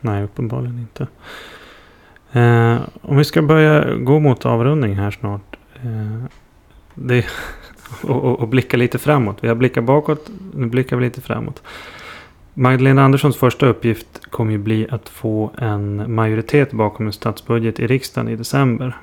[0.00, 1.08] Nej, uppenbarligen inte.
[2.32, 5.56] Eh, om vi ska börja gå mot avrundning här snart.
[5.74, 6.24] Eh,
[6.94, 7.26] det,
[8.02, 9.36] och, och, och, blicka lite framåt.
[9.40, 11.62] Vi har blickat bakåt, nu blickar vi lite framåt.
[12.54, 17.86] Magdalena Anderssons första uppgift kommer ju bli att få en majoritet bakom en statsbudget i
[17.86, 18.96] riksdagen i december.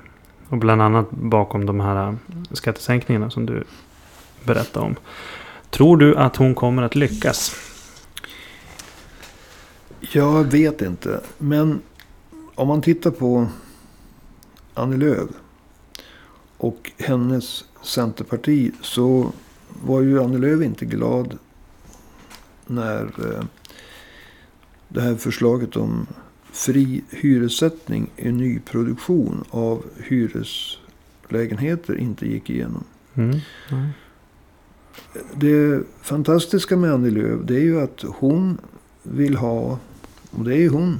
[0.49, 2.15] Och bland annat bakom de här eh,
[2.51, 3.63] skattesänkningarna som du
[4.43, 4.95] berättade om.
[5.69, 7.55] Tror du att hon kommer att lyckas?
[9.99, 11.21] Jag vet inte.
[11.37, 11.81] Men
[12.57, 13.47] om man tittar på
[14.73, 15.29] Annie Lööf
[16.57, 19.31] och hennes Centerparti så
[19.83, 21.37] var ju Annie Lööf inte glad
[22.67, 23.43] när eh,
[24.87, 26.07] det här förslaget om
[26.51, 32.83] fri hyressättning i nyproduktion av hyreslägenheter inte gick igenom.
[33.13, 33.39] Mm.
[33.71, 33.87] Mm.
[35.33, 38.57] Det fantastiska med Annie Lööf det är ju att hon
[39.03, 39.79] vill ha,
[40.31, 40.99] och det är ju hon.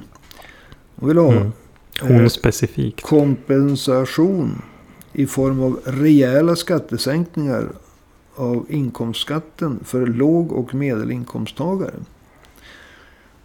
[1.00, 1.52] Hon vill ha mm.
[2.00, 3.02] hon eh, specifikt.
[3.02, 4.62] kompensation
[5.12, 7.68] i form av rejäla skattesänkningar
[8.34, 11.94] av inkomstskatten för låg och medelinkomsttagare.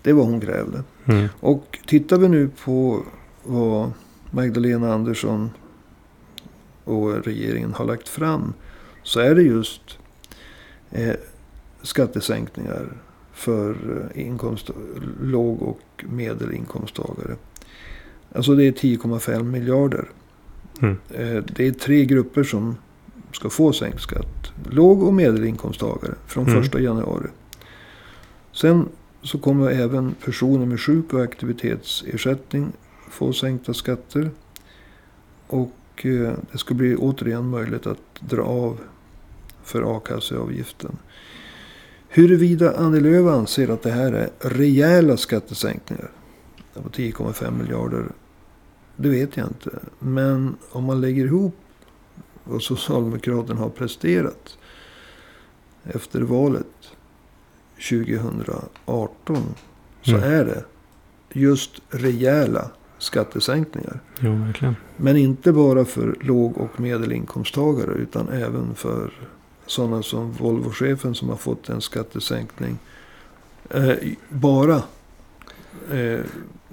[0.01, 0.83] Det var hon krävde.
[1.05, 1.27] Mm.
[1.39, 3.03] Och tittar vi nu på
[3.43, 3.91] vad
[4.31, 5.49] Magdalena Andersson
[6.83, 8.53] och regeringen har lagt fram.
[9.03, 9.81] Så är det just
[10.91, 11.15] eh,
[11.81, 12.97] skattesänkningar
[13.33, 13.75] för
[14.15, 14.69] eh, inkomst,
[15.21, 17.35] låg och medelinkomsttagare.
[18.35, 20.09] Alltså det är 10,5 miljarder.
[20.81, 20.97] Mm.
[21.09, 22.75] Eh, det är tre grupper som
[23.31, 24.51] ska få sänkt skatt.
[24.69, 26.83] Låg och medelinkomsttagare från mm.
[26.83, 27.27] januari.
[28.51, 28.89] Sen
[29.21, 32.71] så kommer även personer med sjuk och aktivitetsersättning
[33.09, 34.29] få sänkta skatter.
[35.47, 38.79] Och eh, det ska bli återigen möjligt att dra av
[39.63, 40.97] för a-kasseavgiften.
[42.15, 46.11] Huruvida Annie Lööf anser att det här är rejäla skattesänkningar
[46.73, 48.05] på 10,5 miljarder.
[48.95, 49.79] Det vet jag inte.
[49.99, 51.55] Men om man lägger ihop
[52.43, 54.57] vad Socialdemokraterna har presterat
[55.83, 56.67] efter valet
[57.89, 59.43] 2018.
[60.01, 60.31] Så mm.
[60.31, 60.63] är det
[61.39, 63.99] just rejäla skattesänkningar.
[64.19, 64.75] Jo, verkligen.
[64.97, 69.13] Men inte bara för låg och medelinkomsttagare utan även för
[69.65, 72.77] sådana som Volvo-chefen som har fått en skattesänkning.
[73.69, 73.95] Eh,
[74.29, 74.75] bara
[75.91, 76.19] eh,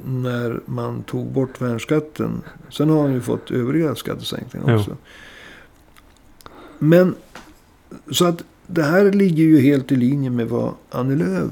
[0.05, 2.43] när man tog bort värnskatten.
[2.71, 4.91] Sen har han ju fått övriga skattesänkningar också.
[4.91, 4.97] Jo.
[6.79, 7.15] Men
[8.11, 11.51] så att det här ligger ju helt i linje med vad Annie Lööf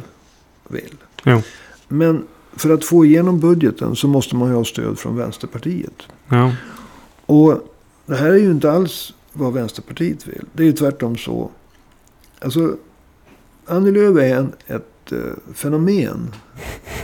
[0.69, 0.97] vill.
[1.25, 1.43] Jo.
[1.89, 6.03] Men för att få igenom budgeten så måste man ju ha stöd från Vänsterpartiet.
[6.29, 6.53] Ja.
[7.27, 7.75] Och
[8.07, 10.45] det här är ju inte alls vad Vänsterpartiet vill.
[10.53, 11.51] Det är ju tvärtom så.
[12.39, 12.77] Alltså,
[13.67, 16.35] Annie Lööf är en, ett uh, fenomen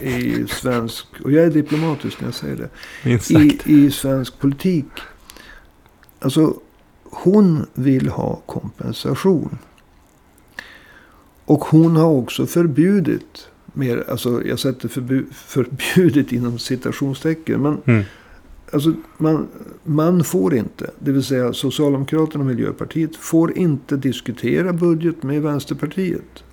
[0.01, 3.31] i svensk, och jag är diplomatisk när jag säger det.
[3.31, 4.87] I, I svensk politik.
[6.19, 6.55] Alltså,
[7.05, 9.59] hon vill ha kompensation.
[11.45, 17.63] Och hon har också förbjudit, mer, alltså jag sätter förbu, förbjudit inom citationstecken.
[17.63, 18.05] Men mm.
[18.75, 19.49] Alltså man,
[19.85, 26.45] man får inte, det vill säga Socialdemokraterna och Miljöpartiet får inte diskutera budget med Vänsterpartiet.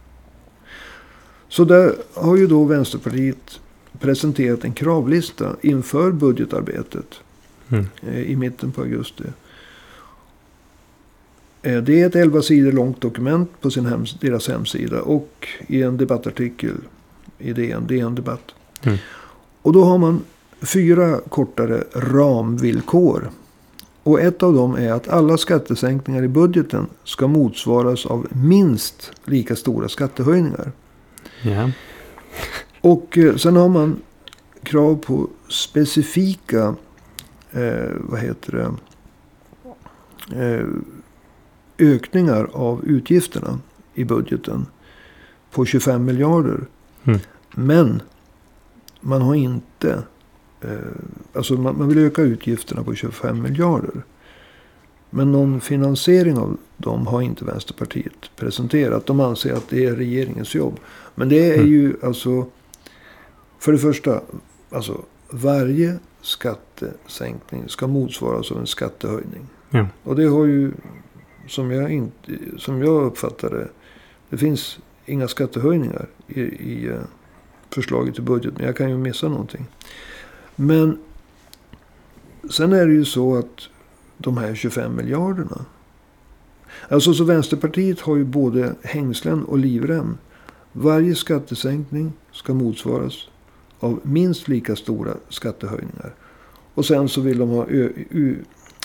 [1.47, 3.59] Så där har ju då Vänsterpartiet
[3.99, 7.19] presenterat en kravlista inför budgetarbetet.
[7.69, 7.85] Mm.
[8.07, 9.23] Eh, I mitten på augusti.
[11.61, 15.01] Eh, det är ett 11 sidor långt dokument på sin hems deras hemsida.
[15.01, 16.75] Och i en debattartikel
[17.37, 18.51] i DN, DN Debatt.
[18.81, 18.97] Mm.
[19.61, 20.21] Och då har man
[20.61, 23.31] fyra kortare ramvillkor.
[24.03, 29.55] Och ett av dem är att alla skattesänkningar i budgeten ska motsvaras av minst lika
[29.55, 30.71] stora skattehöjningar.
[31.43, 31.69] Yeah.
[32.81, 34.01] Och eh, sen har man
[34.63, 36.75] krav på specifika,
[37.51, 38.71] eh, vad heter det,
[40.45, 40.65] eh,
[41.77, 43.59] ökningar av utgifterna
[43.93, 44.65] i budgeten
[45.51, 46.59] på 25 miljarder.
[47.03, 47.19] Mm.
[47.51, 48.01] Men
[48.99, 50.03] man har inte,
[51.33, 54.03] alltså man, man vill öka utgifterna på 25 miljarder.
[55.09, 59.05] Men någon finansiering av dem har inte Vänsterpartiet presenterat.
[59.05, 60.79] De anser att det är regeringens jobb.
[61.15, 61.67] Men det är Mm.
[61.67, 62.45] ju alltså,
[63.59, 64.21] för det första,
[64.69, 69.47] alltså varje skattesänkning ska motsvaras av en skattehöjning.
[69.69, 69.87] Ja.
[70.03, 70.71] Och det har ju,
[71.47, 73.67] som jag, inte, som jag uppfattar det,
[74.29, 76.95] det finns inga skattehöjningar i, i eh,
[77.69, 78.53] förslaget till budget.
[78.57, 79.65] Men jag kan ju missa någonting.
[80.61, 80.97] Men
[82.49, 83.69] sen är det ju så att
[84.17, 85.65] de här 25 miljarderna.
[86.89, 90.17] Alltså så Vänsterpartiet har ju både hängslen och livrem.
[90.71, 93.13] Varje skattesänkning ska motsvaras
[93.79, 96.13] av minst lika stora skattehöjningar.
[96.73, 97.65] Och sen så vill de ha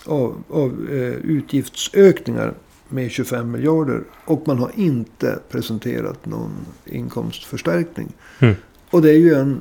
[0.06, 2.54] av, av, eh, utgiftsökningar
[2.88, 4.04] med 25 miljarder.
[4.24, 6.52] Och man har inte presenterat någon
[6.84, 8.12] inkomstförstärkning.
[8.38, 8.54] Mm.
[8.90, 9.60] Och det är ju en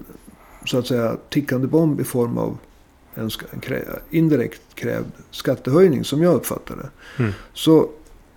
[0.66, 2.58] så att säga tickande bomb i form av
[3.16, 3.30] en,
[4.10, 6.90] indirekt krävd skattehöjning som jag uppfattar det.
[7.24, 7.34] Mm.
[7.54, 7.90] Så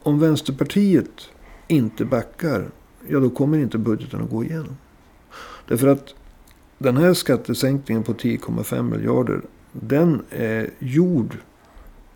[0.02, 1.28] om Vänsterpartiet
[1.68, 2.70] inte backar,
[3.08, 4.76] ja då kommer inte budgeten att gå igenom.
[5.68, 6.14] Därför att
[6.78, 9.40] den här skattesänkningen på 10,5 miljarder,
[9.72, 11.36] den är gjord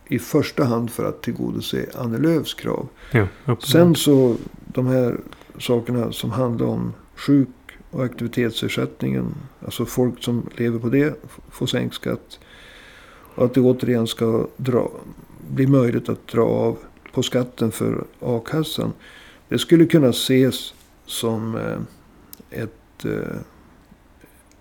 [0.05, 2.89] i första hand för att tillgodose Annie Lööfs krav.
[3.11, 3.27] Ja.
[3.61, 5.21] Sen så de här
[5.59, 7.49] sakerna som handlar om sjuk
[7.93, 9.35] och aktivitetsersättningen.
[9.65, 11.15] Alltså folk som lever på det
[11.51, 12.39] får sänkt skatt.
[13.35, 14.91] Och att det återigen ska dra,
[15.51, 16.79] bli möjligt att dra av
[17.13, 18.93] på skatten för a-kassan.
[19.49, 20.75] Det skulle kunna ses
[21.07, 21.79] som eh,
[22.63, 23.37] ett, eh,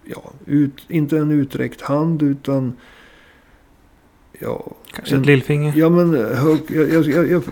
[0.04, 2.74] ja, ut, inte en uträckt hand utan,
[4.40, 5.74] ja, Kanske en- ett lillfinger.
[5.76, 7.44] Ja men eh, hög, jag, jag, jag,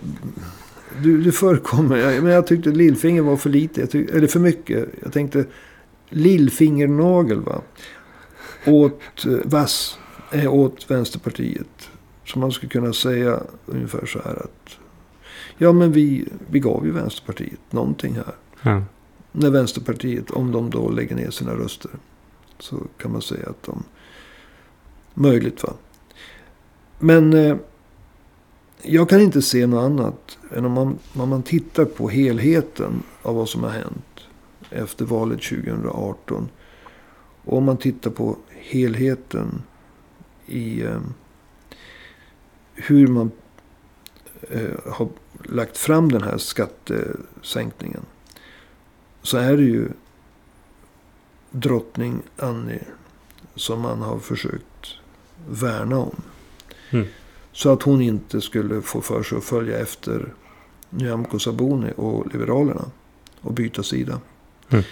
[1.04, 1.98] du, det förekommer.
[1.98, 3.88] Jag, men jag tyckte lillfinger var för lite.
[3.88, 4.90] Tyck, eller för mycket.
[5.04, 5.46] Jag tänkte
[6.10, 7.62] lillfingernagel va.
[8.66, 10.00] Åt eh, vass.
[10.32, 11.90] Eh, åt Vänsterpartiet.
[12.26, 14.78] Så man skulle kunna säga ungefär så här att.
[15.58, 18.36] Ja men vi, vi gav ju Vänsterpartiet någonting här.
[18.62, 18.84] Ja.
[19.32, 21.92] När Vänsterpartiet, om de då lägger ner sina röster.
[22.60, 23.84] Så kan man säga att de...
[25.14, 25.74] Möjligt va.
[27.00, 27.58] Men eh,
[28.82, 33.36] jag kan inte se något annat än om man, om man tittar på helheten av
[33.36, 34.29] vad som har hänt
[34.70, 36.50] efter valet 2018.
[37.44, 39.62] Och om man tittar på helheten
[40.46, 41.02] i eh,
[42.74, 43.32] hur man
[44.42, 45.08] eh, har
[45.44, 48.06] lagt fram den här skattesänkningen.
[49.22, 49.90] Så är det ju
[51.52, 52.84] drottning Annie
[53.56, 54.96] som man har försökt
[55.48, 56.16] värna om.
[56.90, 57.06] Mm.
[57.52, 60.34] Så att hon inte skulle få för sig att följa efter
[60.90, 62.86] Nyamko Sabuni och Liberalerna.
[63.42, 64.20] Och byta sida.
[64.70, 64.84] Mm.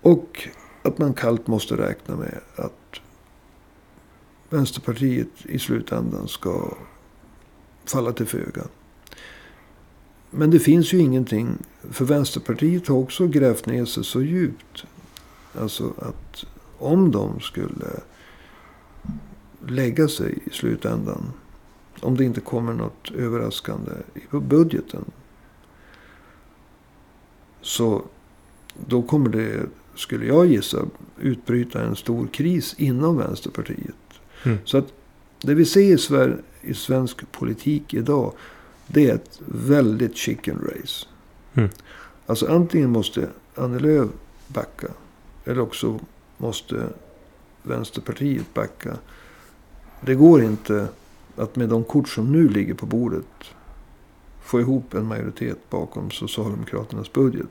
[0.00, 0.48] Och
[0.82, 3.00] att man kallt måste räkna med att
[4.50, 6.74] Vänsterpartiet i slutändan ska
[7.84, 8.62] falla till föga.
[10.30, 11.58] Men det finns ju ingenting.
[11.90, 14.84] För Vänsterpartiet har också grävt ner sig så djupt.
[15.58, 16.44] Alltså att
[16.78, 18.00] om de skulle
[19.66, 21.32] lägga sig i slutändan.
[22.00, 25.04] Om det inte kommer något överraskande i budgeten.
[27.60, 28.04] Så
[28.86, 30.84] då kommer det, skulle jag gissa,
[31.20, 33.94] utbryta en stor kris inom Vänsterpartiet.
[34.44, 34.58] Mm.
[34.64, 34.92] Så att
[35.40, 38.32] det vi ser i, Sver- i svensk politik idag.
[38.86, 41.06] Det är ett väldigt chicken race.
[41.54, 41.68] Mm.
[42.26, 44.08] Alltså antingen måste Annie Lööf
[44.46, 44.88] backa.
[45.44, 46.00] Eller också
[46.36, 46.86] måste
[47.62, 48.96] Vänsterpartiet backa.
[50.00, 50.88] Det går inte
[51.36, 53.26] att med de kort som nu ligger på bordet
[54.42, 57.50] få ihop en majoritet bakom Socialdemokraternas budget.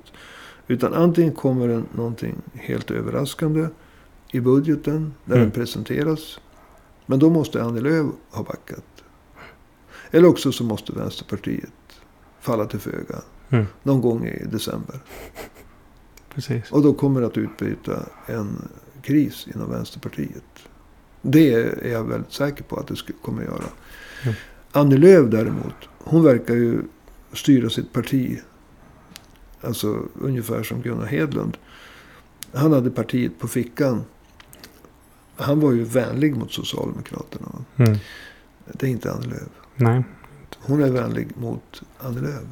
[0.70, 3.68] Utan antingen kommer det någonting helt överraskande
[4.32, 5.46] i budgeten när Mm.
[5.46, 6.40] den presenteras.
[7.06, 8.86] Men då måste Annie Lööf ha backat.
[10.12, 11.72] Eller också så måste Vänsterpartiet
[12.40, 13.66] falla till föga Mm.
[13.84, 15.00] någon gång i december.
[16.34, 16.72] Precis.
[16.72, 18.68] Och då kommer det att utbryta en
[19.02, 20.44] kris inom Vänsterpartiet.
[21.22, 23.64] Det är jag väldigt säker på att det kommer att göra.
[24.26, 24.34] Ja.
[24.72, 26.82] Annie Lööf däremot, hon verkar ju
[27.34, 28.40] styra sitt parti.
[29.62, 31.58] Alltså ungefär som Gunnar Hedlund.
[32.54, 34.04] Han hade partiet på fickan.
[35.36, 37.48] Han var ju vänlig mot Socialdemokraterna.
[37.76, 37.98] Mm.
[38.66, 39.50] Det är inte Annie Lööf.
[39.76, 40.04] Nej.
[40.60, 42.44] Hon är vänlig mot Annie Lööf.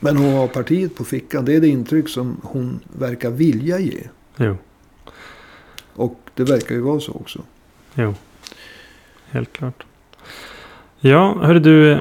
[0.00, 1.44] Men hon har partiet på fickan.
[1.44, 4.00] Det är det intryck som hon verkar vilja ge.
[4.36, 4.56] Jo.
[5.94, 7.42] Och det verkar ju vara så också.
[7.94, 8.14] Jo,
[9.26, 9.86] helt klart.
[11.00, 12.00] Ja, hörru du.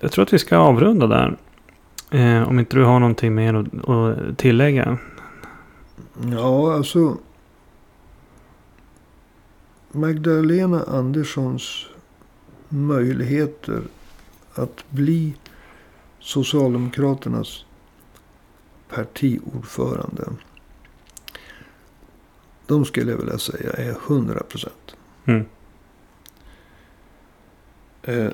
[0.00, 1.36] Jag tror att vi ska avrunda där.
[2.10, 4.98] Eh, om inte du har någonting mer att, att tillägga.
[6.32, 7.18] Ja, alltså.
[9.92, 11.86] Magdalena Anderssons
[12.68, 13.82] möjligheter
[14.54, 15.34] att bli
[16.20, 17.64] Socialdemokraternas
[18.88, 20.28] partiordförande.
[22.66, 24.96] De skulle jag vilja säga är 100 procent.
[25.24, 25.44] Mm.
[28.02, 28.30] Eh,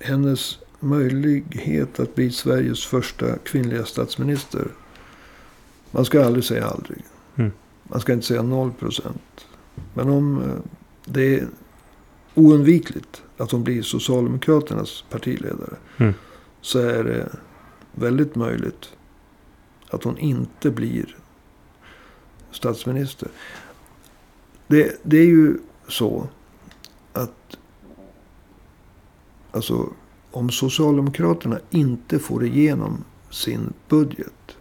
[0.00, 4.68] hennes möjlighet att bli Sveriges första kvinnliga statsminister.
[5.90, 7.04] Man ska aldrig säga aldrig.
[7.36, 7.50] Mm.
[7.82, 9.46] Man ska inte säga noll procent.
[9.94, 10.56] Men om eh,
[11.04, 11.48] det är
[12.34, 15.76] oundvikligt att hon blir Socialdemokraternas partiledare.
[15.96, 16.14] Mm.
[16.60, 17.28] Så är det
[17.92, 18.92] väldigt möjligt
[19.90, 21.16] att hon inte blir
[22.50, 23.28] statsminister.
[24.66, 25.58] Det, det är ju
[25.88, 26.28] så
[27.12, 27.58] att
[29.50, 29.92] alltså,
[30.38, 34.56] om Socialdemokraterna inte får igenom sin budget.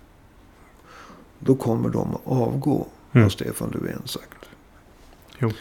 [1.39, 3.23] Då kommer de att avgå, Mm.
[3.23, 4.45] har Stefan Löfven sagt.
[5.39, 5.51] Jo.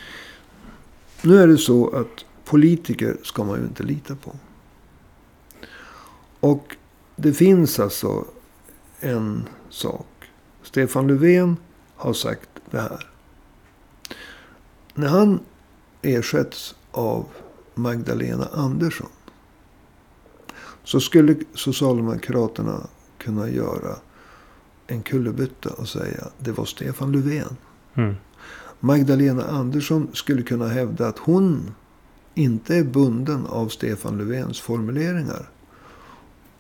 [1.23, 4.33] Nu är det så att politiker ska man ju inte lita på.
[6.41, 6.77] Och
[7.17, 8.25] det finns alltså
[9.01, 10.07] en sak.
[10.63, 11.57] Stefan Löfven
[11.97, 13.09] har sagt det här.
[14.95, 15.41] När han
[16.03, 17.27] ersätts av
[17.75, 19.09] Magdalena Andersson.
[20.87, 22.87] Så skulle Socialdemokraterna
[23.19, 23.97] kunna göra
[24.87, 27.57] en kullerbytta och säga det var Stefan Löfven.
[27.95, 28.15] Mm.
[28.81, 31.75] Magdalena Andersson skulle kunna hävda att hon
[32.35, 35.49] inte är bunden av Stefan Löfvens formuleringar.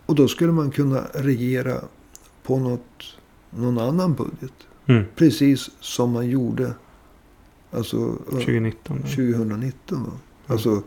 [0.06, 1.80] Och då skulle man kunna regera
[2.42, 3.16] på något,
[3.50, 4.54] någon annan budget.
[4.86, 5.04] Mm.
[5.16, 6.74] Precis som man gjorde
[7.70, 8.96] alltså, 2019.
[9.02, 9.08] då.
[9.08, 10.04] 2019.
[10.04, 10.12] Va?
[10.46, 10.82] Alltså,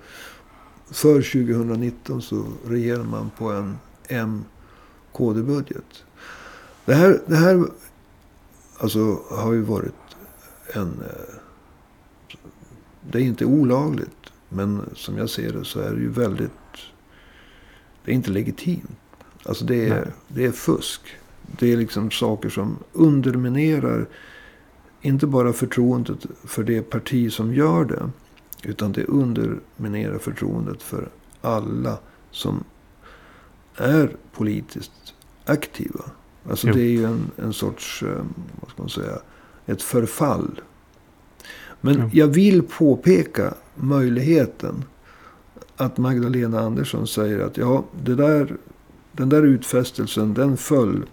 [0.91, 3.77] för 2019 så regerar man på en
[4.07, 6.03] M-KD-budget.
[6.85, 7.63] Det här, det här
[8.77, 9.93] alltså, har ju varit
[10.73, 11.01] en...
[11.01, 11.35] eh,
[13.11, 14.15] Det är inte olagligt.
[14.49, 16.51] Men som jag ser det så är det ju väldigt...
[18.05, 18.89] Det är inte legitimt.
[19.43, 19.89] Alltså det Nej.
[19.89, 21.01] är, det är fusk.
[21.59, 24.07] Det är liksom saker som underminerar
[25.01, 28.09] inte bara förtroendet för det parti som gör det.
[28.63, 31.09] Utan det underminerar förtroendet för
[31.41, 31.97] alla
[32.31, 32.63] som
[33.75, 35.13] är politiskt
[35.45, 36.05] aktiva.
[36.49, 36.73] Alltså Jo.
[36.73, 38.23] det är ju en, en sorts, eh,
[38.61, 39.19] vad ska man säga,
[39.65, 40.61] ett förfall.
[41.81, 42.09] Men Jo.
[42.13, 44.83] jag vill påpeka möjligheten
[45.75, 48.57] att Magdalena Andersson säger att ja, det där,
[49.11, 51.05] den där utfästelsen den föll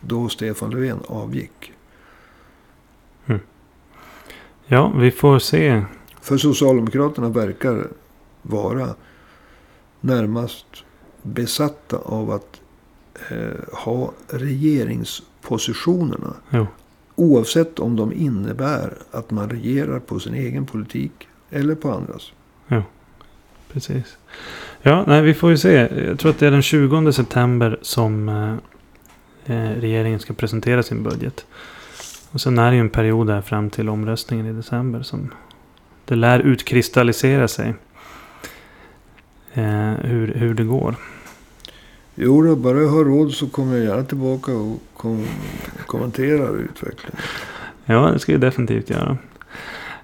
[0.00, 1.72] då Stefan Löfven avgick.
[4.66, 5.84] Ja, vi får se.
[6.24, 7.88] För Socialdemokraterna verkar
[8.42, 8.94] vara
[10.00, 10.66] närmast
[11.22, 12.60] besatta av att
[13.30, 16.34] eh, ha regeringspositionerna.
[16.50, 16.66] Jo.
[17.14, 22.32] Oavsett om de innebär att man regerar på sin egen politik eller på andras.
[23.72, 24.18] Precis.
[24.82, 26.04] Ja, nej, vi får ju se.
[26.06, 28.54] Jag tror att det är den 20 september som eh,
[29.44, 31.46] eh, regeringen ska presentera sin budget.
[32.30, 35.30] Och sen är det ju en period där fram till omröstningen i december som
[36.04, 37.74] det lär utkristallisera sig.
[39.54, 40.94] Eh, hur, hur det går.
[42.14, 45.26] Jo, då, bara jag har råd så kommer jag gärna tillbaka och kom,
[45.86, 47.16] kommenterar utvecklingen.
[47.84, 49.18] Ja, det ska vi definitivt göra.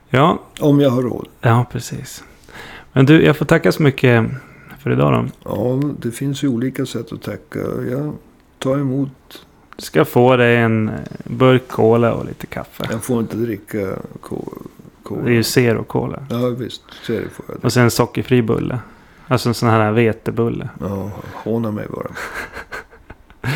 [0.08, 1.28] Ja, Om jag har råd.
[1.40, 2.24] ja precis.
[2.92, 4.26] Men du, jag får tacka så mycket
[4.78, 5.50] för idag då.
[5.50, 7.58] Ja, det finns ju olika sätt att tacka.
[7.90, 8.12] Jag
[8.58, 9.46] tar emot.
[9.76, 10.90] Du ska få dig en
[11.24, 12.84] burk cola och lite kaffe.
[12.90, 14.62] Jag får inte dricka ko-
[15.14, 15.24] cola.
[15.24, 16.18] Det är ju zero cola.
[16.30, 16.82] Ja, visst.
[17.06, 17.16] Får
[17.48, 17.64] jag.
[17.64, 18.78] Och sen en sockerfri bulle.
[19.28, 20.68] Alltså en sån här vetebulle.
[20.80, 22.10] Ja, håna mig bara.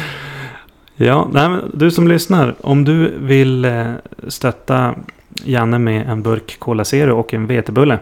[0.96, 2.54] Ja, nej, men du som lyssnar.
[2.60, 3.92] Om du vill eh,
[4.28, 4.94] stötta
[5.44, 7.98] Janne med en burk Cola Zero och en vetebulle.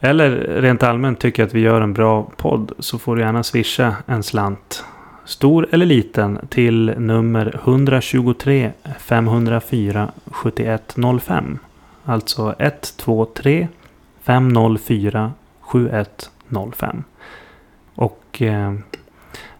[0.00, 0.30] Eller
[0.60, 2.72] rent allmänt tycker att vi gör en bra podd.
[2.78, 4.84] Så får du gärna swisha en slant.
[5.24, 11.58] Stor eller liten till nummer 123 504 7105.
[12.08, 13.68] Alltså 123
[14.22, 17.04] 504 7105.
[17.94, 18.74] Och eh,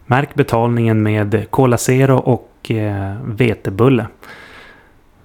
[0.05, 4.07] märk betalningen med Cola Zero och eh, vetebulle.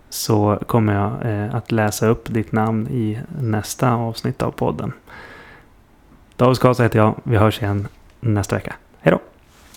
[0.09, 4.93] Så kommer jag eh, att läsa upp ditt namn i nästa avsnitt av podden.
[6.37, 7.15] David Skasa heter jag.
[7.23, 7.89] Vi hörs igen
[8.21, 8.75] nästa vecka.
[9.01, 9.32] Hej då!